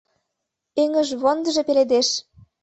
[0.81, 2.09] Эҥыжвондыжо пеледеш